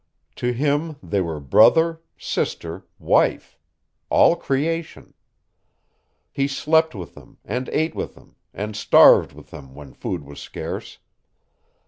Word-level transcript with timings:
To 0.37 0.51
him 0.51 0.95
they 1.03 1.21
were 1.21 1.39
brother, 1.39 2.01
sister, 2.17 2.87
wife 2.97 3.59
all 4.09 4.35
creation. 4.35 5.13
He 6.31 6.47
slept 6.47 6.95
with 6.95 7.13
them, 7.13 7.37
and 7.45 7.69
ate 7.69 7.93
with 7.93 8.15
them, 8.15 8.35
and 8.51 8.75
starved 8.75 9.31
with 9.33 9.51
them 9.51 9.75
when 9.75 9.93
food 9.93 10.23
was 10.23 10.39
scarce. 10.39 10.97